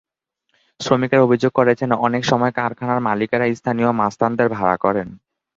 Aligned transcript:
শ্রমিকেরা 0.79 1.21
অভিযোগ 1.23 1.51
করেছেন, 1.55 1.89
অনেক 1.99 2.23
সময় 2.25 2.53
কারখানার 2.55 2.99
মালিকেরা 3.01 3.45
স্থানীয় 3.55 3.89
মাস্তানদের 4.01 4.47
ভাড়া 4.49 4.75
করেন। 4.77 5.07